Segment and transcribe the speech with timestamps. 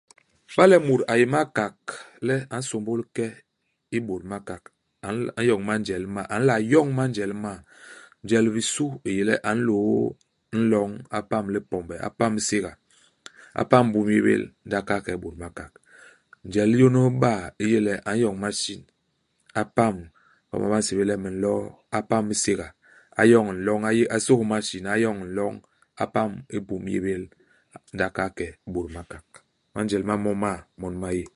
[0.51, 1.77] Iba le mut a yé i Makak
[2.27, 3.25] le a nsômbôl ke
[3.95, 4.63] i Bôt-Makak,
[5.07, 6.23] a nla a n'yoñ manjel m'ma.
[6.33, 7.53] A nla yoñ manjel m'ma.
[8.23, 9.95] Njel i bisu i yé le a nlôô
[10.55, 12.73] i nloñ, a pam i Lipombe, a pam i Séga,
[13.61, 15.71] a pam i Boumnyébél ndi a kahal ke i Bôt-Makak.
[16.47, 17.33] Njel i n'yônôs iba
[17.63, 18.81] i yé le a n'yoñ masin,
[19.61, 20.09] a pam i
[20.51, 21.63] homa ba nsébél le Minloh,
[21.97, 22.67] a pam i Séga.
[23.19, 23.79] A yoñ nloñ.
[23.87, 25.53] A yi a sôs i masin, a yoñ nloñ,
[26.03, 27.23] a pam i Boumnyébél,
[27.93, 29.25] ndi a kahal ke i Bôt-Makak.
[29.71, 31.25] Imanjel ma mo ma, mon ma yé.